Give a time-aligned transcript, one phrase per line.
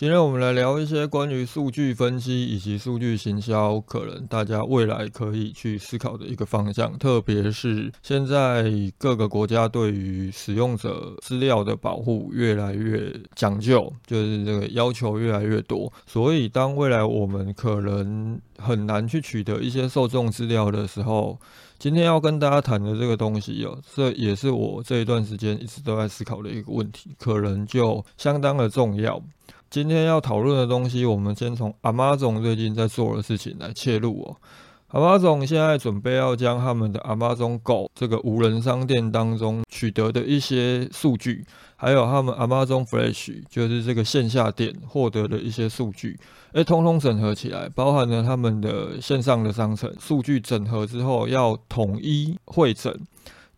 [0.00, 6.98] 今天我们来聊一些关于数据分析以及数据行销，可能大家未来可以去思考的一个方向。
[6.98, 15.92] 特别是现在各个国家对于使用者资料的保护越来越讲究，就是这个要求越来越多。
[16.06, 21.38] 所以当未来我们可能很难去取得一些受众资料的时候，
[21.78, 29.22] 今天要跟大家谈的这个东西哦，这也是我这一段时间一直都在思考的一个问题，可能就相当的重要。
[29.70, 34.36] 今天要讨论的东西，我们先从 Amazon 最近在做的事情来切入哦。
[34.90, 41.44] Amazon 现在准备要将他们的 Amazon Go 这个无人商店当中取得的一些数据，
[41.76, 46.18] 还有他们 Amazon Fresh 就是这个线下店获得的一些数据，
[46.52, 53.00] 哎，通通整合起来，包含了他们的线上的商城数据整合之后，要统一会诊。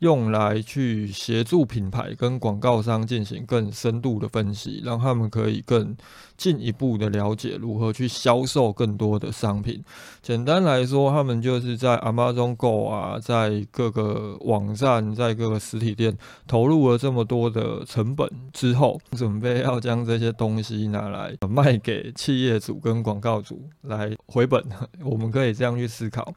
[0.03, 5.97] 用来去协助品牌跟广告商进行更深度的分析，让他们可以更
[6.37, 9.81] 进一步的了解如何去销售更多的商品。
[10.21, 24.61] 简单来说，他们就是在 Amazon Go 啊，在各个网站、在各个实体店投入了这么多的成本之后，准备要将这些东西拿来卖给企业主跟广告主来回本。
[25.05, 26.35] 我们可以这样去思考。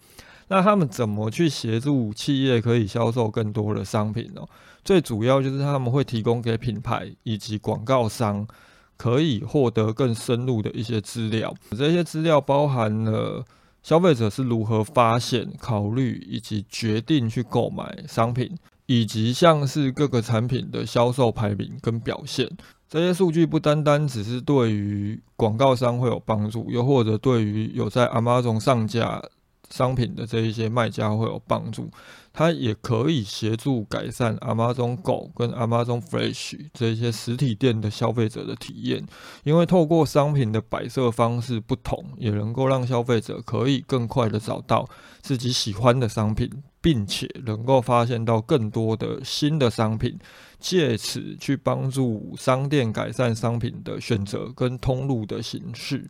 [0.47, 4.41] 那他们怎么去协助企业可以销售更多的商品呢？
[4.83, 8.47] 最主要就是他们会提供给品牌以及广告商，
[8.95, 11.51] 可以获得更深入的一些资料。
[11.71, 13.43] 这些资料包含了
[13.81, 22.47] 消费者是如何发现、考虑以及决定去购买商品，以及像是各个产品的销售排名跟表现。
[22.88, 29.23] 这些数据不单单只是对于广告商会有帮助，又或者对于有在 Amazon 上架。
[29.70, 31.90] 商品的这一些卖家会有帮助，
[32.31, 39.06] 它也可以协助改善 Amazon Go 跟 Amazon Fresh 这些实体店的消费者的体验，
[39.44, 44.88] 因为透过商品的摆设方式不同，也能够让消费者可以更快的找到
[45.22, 46.50] 自己喜欢的商品，
[46.85, 50.16] 并且能够发现到更多的新的商品，
[50.59, 56.07] 借此去帮助商店改善商品的选择跟通路的形式。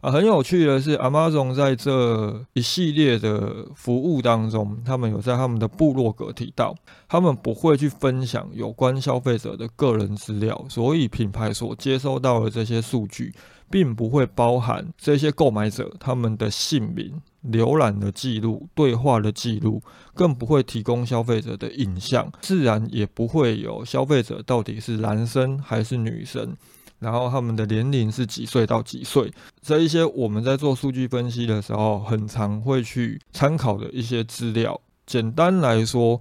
[0.00, 6.74] 啊，很有趣的是，Amazon 在这一系列的服务当中，他们有在他们的部落格提到，
[7.08, 13.32] 他们不会去分享有关消费者的个人资料，所以品牌所接收到的这些数据，
[13.70, 19.82] 并不会包含这些购买者他们的姓名、浏览的记录、对话的记录，
[20.14, 26.56] 更不会提供消费者的影像，自然也不会有消费者到底是男生还是女生。
[26.98, 29.30] 然后他们的年龄是几岁到几岁？
[29.60, 34.80] 这一些我们在做数据分析的时候，很常会去参考的一些资料。
[35.04, 36.18] 简单来说，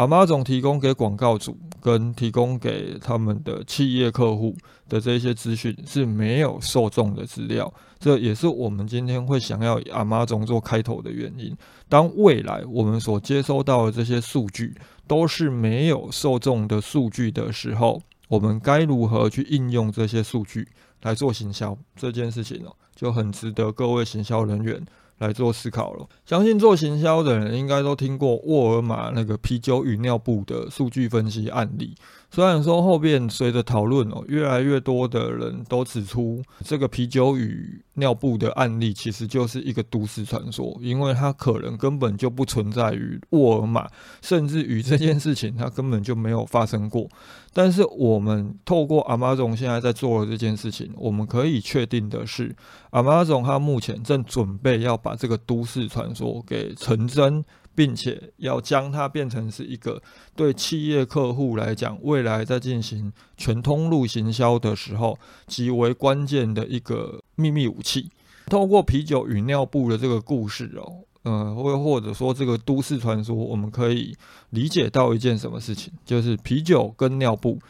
[0.00, 4.56] 阿妈总提供给广告主跟提供给他们的企业客户
[4.88, 7.70] 的这些资讯是没有受众的资料。
[7.98, 11.54] 这也是我们今天会想要以阿妈总做开头的原因。
[11.86, 14.74] 当未来我们所接收到的这些数据
[15.06, 20.66] 都是没有受众的数据的时候，我们该如何去应用这些数据
[21.02, 22.70] 来做行销这件事情呢？
[22.96, 24.82] 就很值得各位行销人员
[25.20, 26.06] 来做思考了。
[26.26, 31.94] 相信做行销的人应该都听过沃尔玛那个啤酒与尿布的数据分析案例。
[32.30, 43.88] 虽然说后边随着讨论哦，越来越多的人都指出这个啤酒与尿布的案例其实就是一个都市传说，因为它可能根本就不存在于沃尔玛，
[44.20, 47.08] 甚至于这件事情它根本就没有发生过。
[47.52, 52.52] 但是我们透过 Amazon 现在在做的这件事情，我们可以确定的是
[52.90, 57.44] ，，Amazon 它目前正准备要把这个都市传说给成真。
[57.72, 60.02] 并且要将它变成是一个
[60.34, 65.16] 对企业客户来讲，未来在进行全通路行销的时候
[65.46, 68.10] 极为关键的一个秘密武器。
[68.46, 70.92] 透过啤酒与尿布的这个故事哦，
[71.22, 74.12] 嗯，或或者说这个都市传说，我们可以
[74.50, 77.60] 理解到一件什么事情，就是啤酒跟尿布，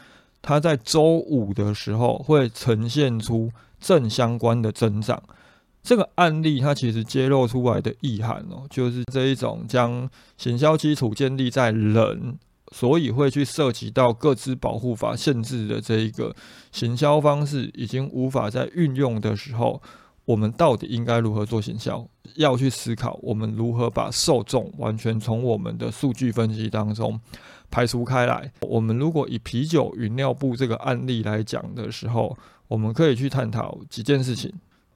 [0.41, 5.21] 它在周五的时候会呈现出正相关的增长。
[5.83, 12.39] 这个案例它其实揭露出来的意涵哦，就是这一种将行销基础建立在人，
[12.71, 16.35] 所以会去涉及到各自保护法限制的这一个
[16.71, 19.81] 行销方式，已经无法再运用的时候，
[20.25, 22.07] 我们到底应该如何做行销？
[22.35, 27.19] 要去思考我们如何把受众完全从我们的数据分析当中
[27.69, 28.49] 排除开来。
[28.61, 32.37] 我们如果以啤酒与尿布这个案例来讲的时候，
[32.69, 34.49] 我们可以去探讨几件事情。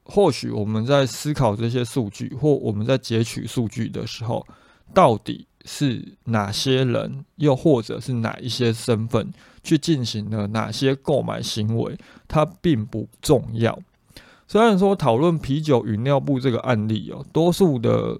[0.06, 4.46] 或许我们在思考这些数据，或我们在截取数据的时候，
[4.94, 9.34] 到底是哪些人，又或者是哪一些身份
[9.64, 11.98] 去进行了哪些购买行为，
[12.28, 13.78] 它并不重要。
[14.48, 18.16] 虽然说讨论啤酒与尿布这个案例哦，多数的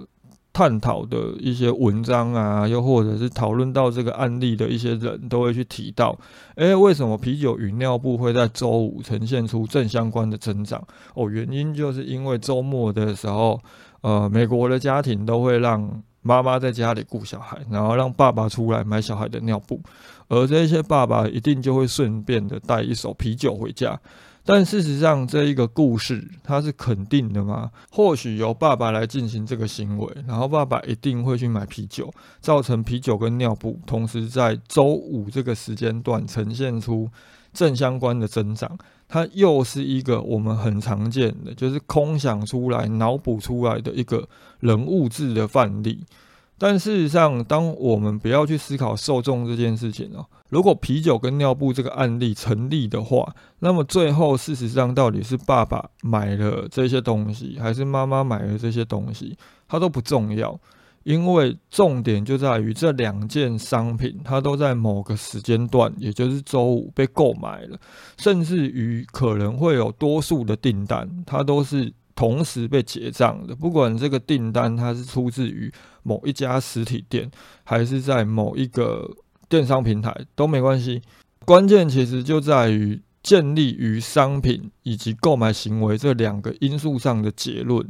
[0.52, 6.18] 探讨的一些文章啊，又或者是讨论到这个案例的一些人都会去提到，
[6.56, 10.82] 诶，为什么啤酒与尿布会在周五呈现出正相关的增长？
[11.14, 13.62] 哦，原因就是因为周末的时候，
[14.02, 19.80] 呃，美国的家庭都会让妈妈在家里顾小孩，然后让爸爸出来买小孩的尿布，
[20.28, 24.00] 而这些爸爸一定就会顺便的带一手啤酒回家。
[24.44, 27.70] 但事实上，这一个故事它是肯定的吗？
[27.92, 32.12] 或许由爸爸来进行这个行为，然后爸爸一定会去买啤酒，
[32.42, 37.08] 造成啤酒跟尿布同时在周五这个时间段呈现出
[37.54, 38.76] 正相关的增长。
[39.08, 44.28] 它又是一个我们很常见的，就是空想出来、脑补出来的一个
[44.60, 46.04] 人物志的范例。
[46.58, 59.38] 但事实上，当我们不要去思考受众这件事情哦，如果啤酒跟尿布这个案例成立的话，那么最后事实上到底是爸爸买了这些东西，还是妈妈买了这些东西，
[59.68, 60.58] 它都不重要，
[61.06, 67.80] 因为重点就在于这两件商品，它都在某个时间段，也就是周五被购买了，
[68.18, 71.94] 甚至于可能会有多数的订单，它都是。
[72.18, 75.70] 同时被结账的，不管这个订单它是出自于
[76.02, 77.30] 某一家实体店，
[77.66, 79.06] 还是在某一个
[79.50, 81.02] 电商平台都没关系。
[81.44, 87.86] 关键其实就在于建立于商品以及购买行为这两个因素上的结论。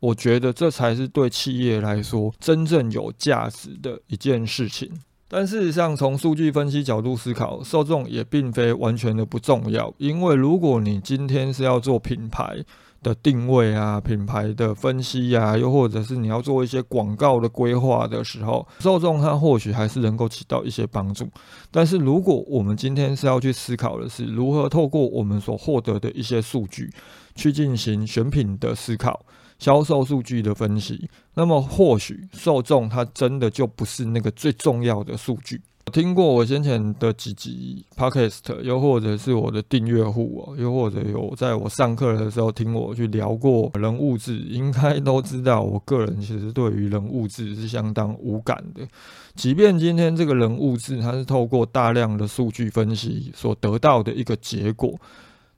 [0.00, 4.90] 我觉得这才是对企业来说真正有价值的一件事情。
[5.28, 9.94] 但事实上，从数据分析角度思考，受众也并非完全的不重要。
[9.98, 12.64] 因为如果你今天是要做品牌，
[13.02, 21.26] 的定位啊，品牌的分析呀，又或者是你要做一些广告的规划的时候，受众它或许还是能够起到一些帮助。
[21.70, 26.92] 但是如果我们今天是要去思考的是如何透过我们所获得的一些数据
[27.34, 29.24] 去进行选品的思考、
[29.60, 35.60] 销售数据的分析，那么或许受众它真的就不是那个最重要的数据。
[35.92, 48.86] 听过我先前的几集 podcast，又或者是我的订阅户哦，又或者有在我上课的时候听我去聊过人物志，应该都知道，我个人其实对于人物志是相当无感的。
[49.34, 54.94] 即便今天这个人物志，它是透过大量的数据分析所得到的一个结果。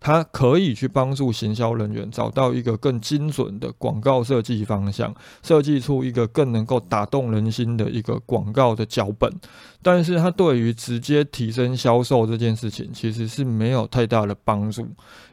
[0.05, 5.15] 它可以去帮助行销人员找到一个更精准的广告设计方向，
[5.45, 9.33] 设计出一个更能够打动人心的一个广告的脚本。
[9.81, 14.87] 但是它对于直接提升销售这件事情，其实是没有太大的帮助，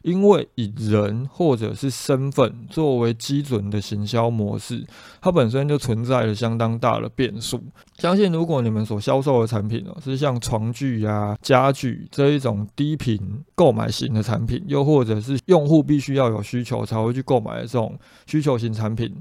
[0.04, 4.86] 因为以人或者是身份作为基准的行销模式，
[5.22, 7.62] 它本身就存在了相当大的变数。
[7.98, 13.20] 相信如果你们所销售的产品哦，是像床具呀、家具这一种低频
[13.56, 19.14] 购买型的产品，又或者是用户必须要有需求才会去购买的这种需求型产品。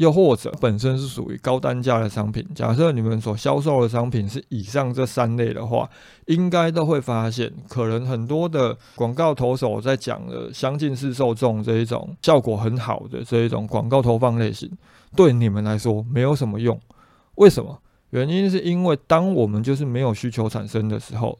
[0.00, 5.86] 又或者本身是属于高单价的商品，假设你们所销售的商品是以上这三类的话，
[6.24, 14.70] 应该都会发现，可能很多的广告投手在讲的相近式受众这一种效果很好的这一种广告投放类型，
[15.14, 16.80] 对你们来说没有什么用。
[17.34, 17.78] 为什么？
[18.08, 21.38] 原因是因为当我们就是没有需求产生的时候。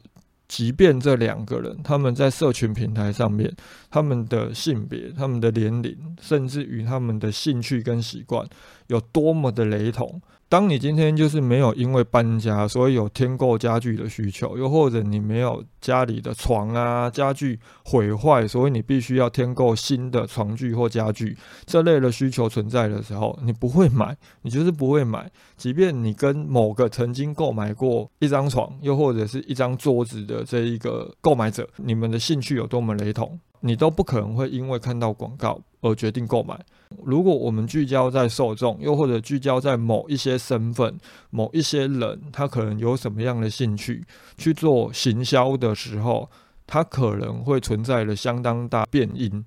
[0.51, 3.49] 即便这两个人他们在社群平台上面，
[3.89, 8.45] 他们的性别、他们的年龄，甚至于他们的兴趣跟习惯
[8.91, 10.21] 有多么的雷同。
[10.49, 25.31] 当你今天就是没有因为搬家，所以有添购家具的需求，又或者你没有家里的床啊家具毁坏，所以你必须要添购新的床具或家具这类的需求存在的时候，你不会买，你就是不会买。
[25.55, 36.57] 即便你跟某个曾经购买过一张床，又或者是一张桌子的这一个购买者，你们的兴趣有多么雷同，你都不可能会因为看到广告而决定购买。
[37.03, 40.97] 如果我们聚焦在受众，又或者聚焦在某一些身份、
[41.29, 44.03] 某一些人，他可能有什么样的兴趣
[44.37, 46.29] 去做行销的时候，
[46.67, 49.43] 他可能会存在了相当大变因。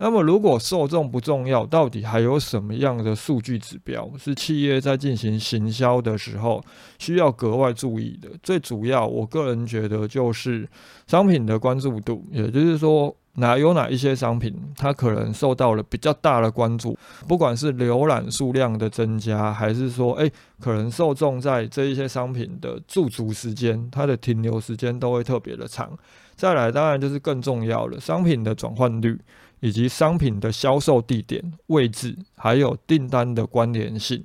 [0.00, 6.60] 那么，如果受众不重要，到底还有什么样的数据指标是企业在进行行销的时候
[6.98, 8.28] 需要格外注意的？
[8.42, 10.68] 最主要，我个人觉得就是
[11.06, 13.14] 商品的关注度，也就是说。
[13.38, 20.30] 哪有哪一些商品它可能受到了比较大的关注，不管是浏览数量的增加，还是说，诶
[20.60, 25.90] 可能受众在这一些商品的驻足时间，它的停留时间都会特别的长。
[26.34, 29.18] 再来，当然就是更重要的商品的转换率，
[29.60, 34.24] 以及商品的销售地点、位置，还有订单的关联性。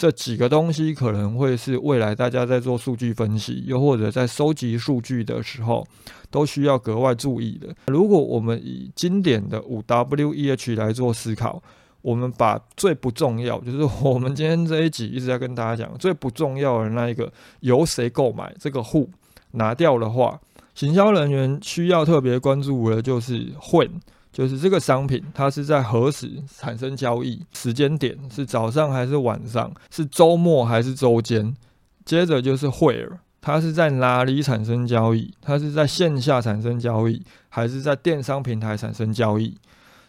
[0.00, 5.86] 这几个东西可能会是未来大家在做数据分析，又或者在收集数据的时候，
[6.30, 7.68] 都需要格外注意的。
[7.88, 11.62] 如果我们以经典的五 W E H 来做思考，
[12.00, 17.30] 我们把最不重要，就是我们今天这一集一直在跟大家讲最不重要的那一个
[17.60, 19.10] 由谁购买这个户
[19.50, 20.40] 拿掉的话，
[20.74, 23.90] 行销人员需要特别关注的就是 when。
[24.32, 27.44] 就是这个商品，它是在何时产生交易？
[27.52, 29.72] 时间点是早上还是晚上？
[29.90, 31.54] 是周末还是周间？
[32.04, 33.10] 接着就是 where，
[33.40, 35.34] 它是在哪里产生交易？
[35.40, 39.56] 它是在线下产生交易，还是在电商平台产生交易？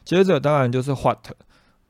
[0.06, 1.18] 接着当然就是 what。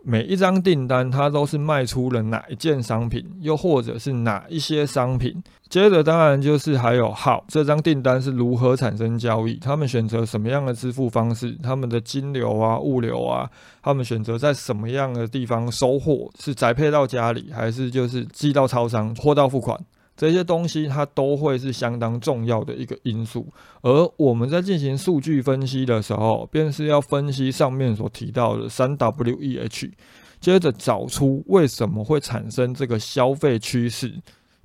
[0.03, 5.41] 每一张订单，它都是卖出了哪一件商品，又或者是哪一些商品。
[5.69, 9.55] 接着，当然就是还有号，这张订单是如何产生交易？
[9.55, 11.55] 他们选择什么样的支付方式？
[11.63, 13.49] 他们的金流啊、物流啊，
[13.81, 16.29] 他们选择在什么样的地方收货？
[16.39, 19.79] 是宅配到家里，还是就是寄到超商，货到付款？
[20.21, 23.47] 这些东西它都会是相当重要的一个因素，
[23.81, 29.91] 而我们在进行数据分析的时候，便是要分析上面所提到的三 W E H，
[30.39, 34.13] 接着找出为什么会产生这个消费趋势，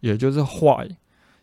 [0.00, 0.86] 也就是坏。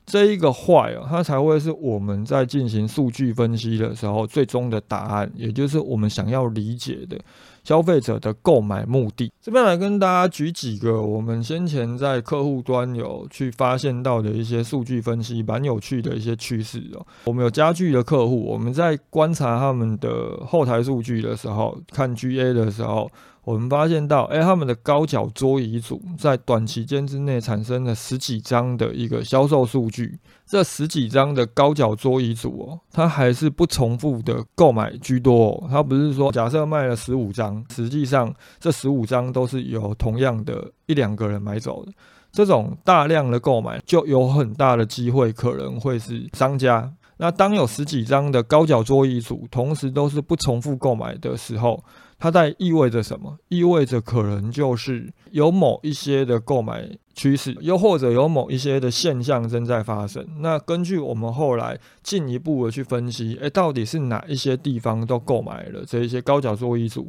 [0.06, 7.18] 这一个坏啊，它才会是我们在进行数据分析的时候最终的答案，也就是我们想要理解的
[7.64, 9.32] 消费者的购买目的。
[9.42, 17.06] 这边来跟大家举几个我们先前在客户端有去发现到的一些数据分析，蛮有趣的一些趋势哦。
[17.26, 23.10] 我们有家具的客户，我们在观察他们的后台数据的时候，看 GA 的时候。
[23.46, 30.18] 我们发现到，哎，他们的高脚桌椅组在短期间之内产生了十几张的一个销售数据。
[30.46, 35.50] 这十几张的高脚桌椅组哦，它还是不重复的购买居多。
[35.50, 35.68] 哦。
[35.70, 41.92] 它不是说假设卖了十五张，实际上这十五张都是由同样的一两个人买走的。
[42.32, 46.92] 这种大量的购买，就有很大的机会可能会是商家。
[47.18, 51.82] 那当有十几张的高脚桌椅组同时都是不重复购买的时候，
[52.18, 53.38] 它在意味着什么？
[53.50, 60.26] 意味着可能就是有某一些的购买趋势，又或者有某一些的现象正在发生。
[60.40, 67.08] 那根据我们后来进一步的去分析，诶，到底是哪一些地方都购买了这一些高脚桌椅组？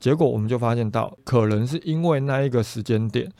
[0.00, 3.30] 结果我们就发现到，可能是因为那一个时间点。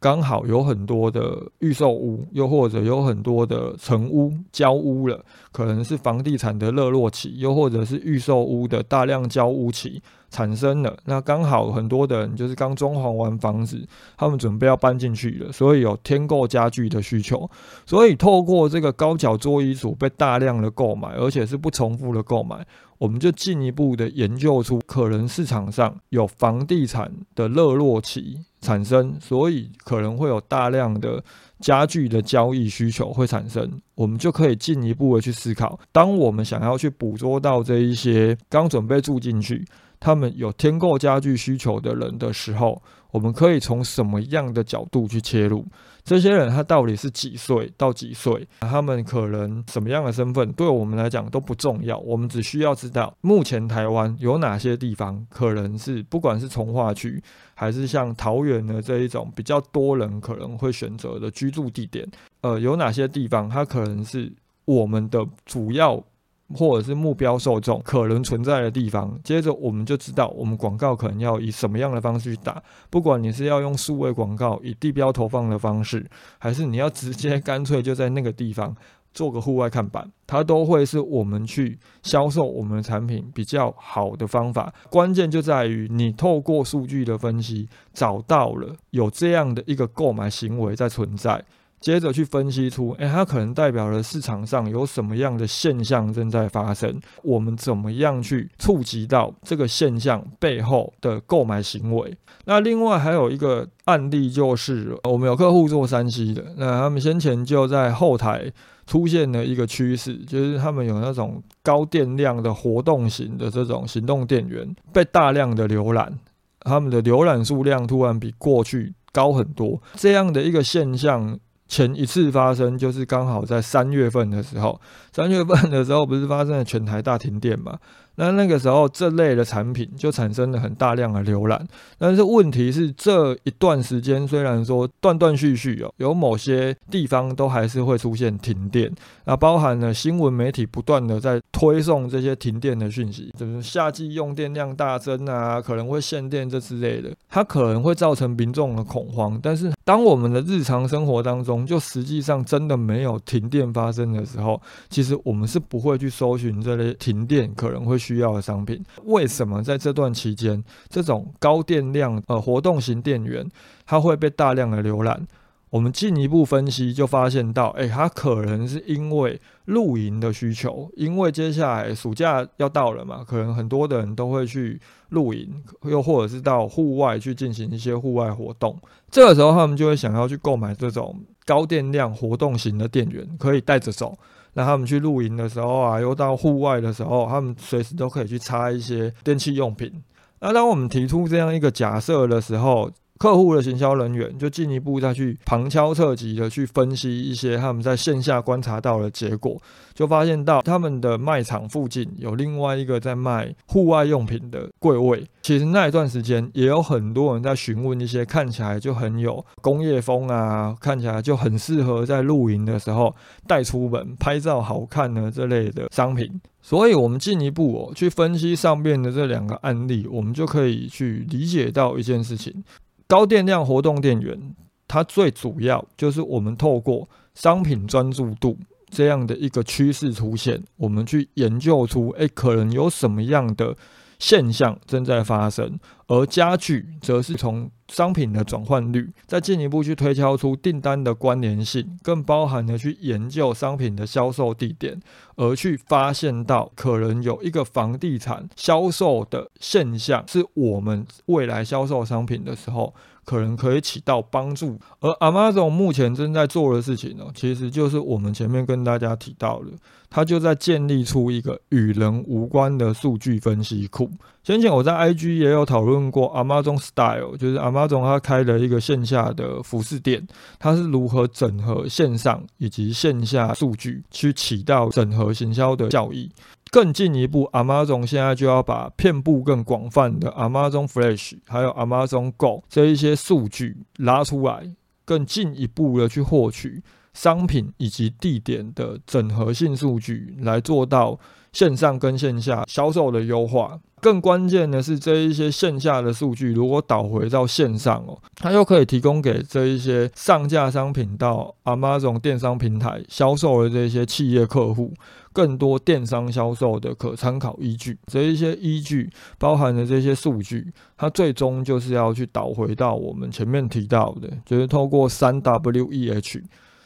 [0.00, 10.02] 刚好有很多的预售屋，又或者有很多的成屋交屋了，可能是房地产的热络期，又或者是预售屋的大量交屋期
[10.34, 10.96] 产生了。
[11.04, 13.86] 那刚好很多的人就是刚装潢完房子，
[14.16, 17.48] 他们准备要搬进去了，所以有添购家具的需求。
[17.86, 22.66] 所以透过这个高脚桌椅组被大量的购买，而且是不重复的购买。
[22.98, 31.22] 我们就进一步的研究出，可能市场上有房地产的热络期产生，所以可能会有大量的
[31.58, 33.70] 家具的交易需求会产生。
[33.94, 39.64] 我们就可以进一步的去思考，当我们想要去捕捉到这一些刚准备住进去，
[40.04, 42.80] 他们有添购家具需求的人的时候，
[43.10, 45.64] 我们可以从什么样的角度去切入？
[46.04, 48.46] 这些人他到底是几岁到几岁？
[48.60, 51.96] 他们可能什么样的身份，对我们来讲都不重要。
[52.00, 57.18] 我们只需要知道，目前台湾有哪些地方可能是，不管是从化区，
[57.54, 62.06] 还是像桃园的这一种比较多人可能会选择的居住地点，
[62.42, 64.30] 呃，有哪些地方它可能是
[64.66, 66.04] 我们的主要。
[66.52, 72.62] 或者是目标受众可能存在的地方，接着我们就知道我们广告可能要以什么样的方式去打。
[72.90, 76.06] 不管你是要用数位广告以地标投放的方式，
[76.38, 78.76] 还是你要直接干脆就在那个地方
[79.12, 84.72] 做个户外看板，它都会是我们去销售我们的产品比较好的方法。
[84.90, 91.42] 关键就在于你透过数据的分析，找到了有这样的一个购买行为在存在。
[91.84, 102.16] 接着去分析出，诶，它可能代表了市场上有什么样的现象正在发生，我们怎么样去触及到这个现象背后的购买行为？
[102.46, 108.50] 那另外还有一个案例，就是我们有客户做山西的，那他们先前就在后台
[108.86, 116.18] 出现了一个趋势，就是他们有那种高电量的活动型的这种行动电源被大量的浏览，
[116.60, 121.38] 他们的浏览数量突然比过去高很多，这样的一个现象。
[121.74, 124.80] 前一次发生就是刚好在三月份的时候，
[125.12, 127.76] 三月份的时候不是发生了全台大停电嘛？
[128.16, 131.66] 那那个时候这类的产品就产生了很大量的浏览。
[131.98, 138.92] 但是问题是这一段时间虽然说断断续续哦，有某些地方都还是会出现停电，
[139.24, 149.38] 那包含了新闻媒体不断的在推送这些停电的讯息，就是夏季用电量大增啊，可能会限电这之类的，它可能会造成民众的恐慌。
[149.42, 158.84] 但是当我们的日常生活当中，就实际上真的没有停电发生的时候，其实我们是不会去搜寻这类停电可能会需要的商品。
[159.04, 163.48] 为什么在这段期间，这种高电量呃活动型电源
[163.86, 165.26] 它会被大量的浏览？
[165.70, 175.50] 我们进一步分析就发现到，哎，它可能是因为露营的需求，因为接下来暑假要到了嘛，可能很多的人都会去露营，
[175.82, 178.78] 又或者是到户外去进行一些户外活动。
[179.10, 184.16] 这个时候，他们就会想要去购买这种高电量活动型的电源，可以带着走。
[184.54, 189.92] 那他们去露营的时候啊，又到户外的时候，他们随时都可以去插一些电器用品。
[190.40, 199.56] 那当我们提出这样一个假设的时候，客户的行销人员就进一步再去旁敲侧击的去分析一些他们在线下观察到的结果，
[199.94, 205.24] 就发现到他们的卖场附近有另外一个在卖户外用品的柜位。
[205.42, 213.14] 其实那一段时间也有很多人在询问一些看起来就很有工业风啊，看起来就很适合在露营的时候
[213.46, 216.40] 带出门拍照好看的这类的商品。
[216.62, 222.64] 所以，我们进一步哦去分析上面的这两个案例，我们就可以去理解到一件事情。
[223.06, 224.54] 高电量活动电源，
[224.88, 228.56] 它最主要就是我们透过商品专注度
[228.90, 233.76] 这样的一个趋势出现，我们去研究出，诶，可能有什么样的
[234.18, 245.00] 现象正在发生，而家具则是从商品的转换率，再进一步去推敲出订单的关联性，更包含了去研究商品的销售地点，
[245.36, 252.94] 而去发现到可能有一个房地产销售的现象，是我们未来销售商品的时候。
[253.24, 259.66] 可能可以起到帮助，而 Amazon 目前正在做的事情呢，其实就是我们前面跟大家提到的，
[260.08, 264.10] 它就在建立出一个与人无关的数据分析库。
[264.42, 270.26] 先前我在 IG 也有讨论过 Amazon Style，就是 Amazon 它开了一个线下的服饰店，
[270.58, 276.30] 它是如何整合线上以及线下数据，去起到整合行销的效益。
[276.74, 284.68] 更进一步，Amazon 现在就要把遍布更广泛的 Amazon Flash，还有 Amazon Go 这一些数据拉出来，
[285.04, 286.82] 更进一步的去获取
[287.12, 291.16] 商品以及地点的整合性数据，来做到
[291.54, 293.80] 线上跟线下销售的优化。
[294.02, 304.92] 更关键的是，这一些线下的数据如果导回到线上哦，它又可以提供给这一些上架商品到 Amazon 电商平台销售的这些企业客户。
[305.32, 316.40] 更多电商销售的可参考依据，这一些依据包含的这些数据，它最终就是要去导回到我们前面提到的，就是透过三 W E H，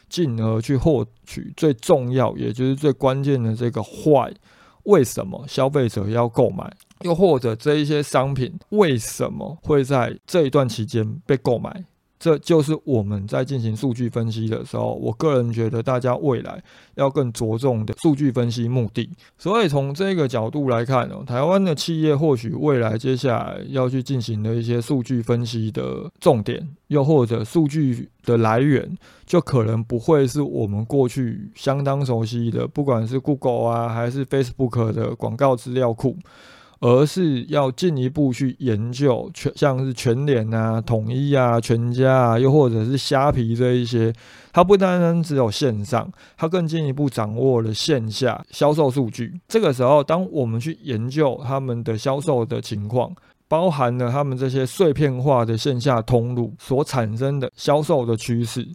[0.09, 4.33] 进而去获取最重要也就是最关键的这个坏，
[4.89, 6.71] 为什么消费者要购买？
[7.01, 11.85] 又或者这一些商品为什么会在这一段期间被购买？
[12.19, 16.61] 这就是我们在进行数据分析的时候，我个人觉得大家未来
[16.95, 19.09] 要更着重的数据分析目的。
[19.37, 36.17] 所以从这个角度来看呢，台湾的企业或许未来接下来要去进行的一些数据分析的重点，又或者数据的来源，就可能不会是我们过去相当熟悉的，不管是 Google 啊，还是 Facebook 的广告资料库。
[36.79, 44.13] 而是要进一步去研究全，像是全联啊、统一啊、全家啊，又或者是虾皮这一些，
[44.53, 49.39] 它不单单只有线上，它更进一步掌握了线下销售数据。
[49.47, 53.13] 这个时候，当我们去研究他们的销售的情况，
[53.47, 58.67] 包含了他们这些碎片化的线下通路所产生的销售的趋势。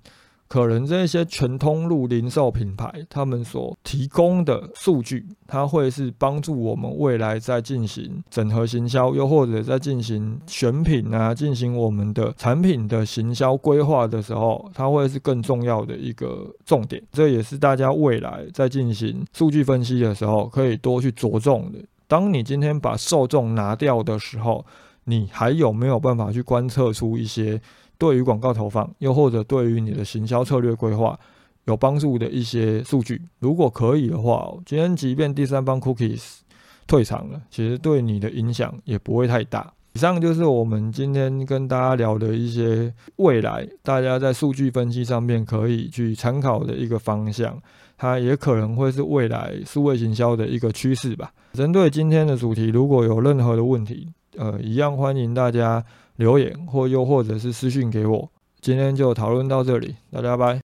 [0.55, 17.03] 可能这些全通路零售品牌，他们所提供的数据，它会是帮助我们未来在进行整合行销，又或者在进行选品啊，进行我们的产品的行销规划的时候，它会是更重要的一个重点。
[17.11, 21.81] 这也是大家未来在进行数据分析的时候，可以多去着重的。
[22.07, 24.65] 当你今天把受众拿掉的时候，
[25.07, 27.61] 你还有没有办法去观测出一些？
[28.05, 31.19] 对于广告投放，又或者对于你的行销策略规划
[31.65, 36.41] 有帮助的一些数据，如果可以的话，今天即便第三方 cookies
[36.87, 39.73] 退场了，其实对你的影响也不会太大。
[39.95, 47.59] 以上就是我们今天跟大家聊的一些未来大家在数据分析上面可以去参考的一个方向。
[47.97, 51.33] 它也可能会是未来数位行销的一个趋势吧。
[51.55, 55.83] 针对今天的主题，如果有任何的问题，呃，一样欢迎大家
[56.17, 58.31] 留言或又或者是私讯给我。
[58.61, 60.61] 今天就讨论到这里，大家拜。